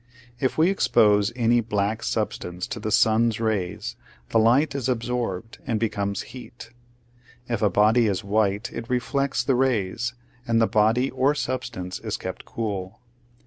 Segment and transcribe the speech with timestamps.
[0.39, 3.95] If we expose any black substance to the sun's rays,
[4.29, 6.71] the light is absorbed and becomes heat.
[7.47, 10.15] If a body is white it reflects the rays,
[10.47, 12.99] and the body or substance is kept cool.